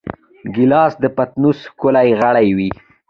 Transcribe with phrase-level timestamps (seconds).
[0.55, 2.69] ګیلاس د پتنوس ښکلی غړی وي.